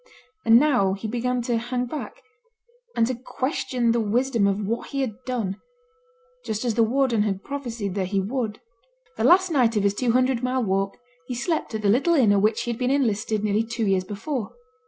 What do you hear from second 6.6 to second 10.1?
as the warden had prophesied that he would. The last night of his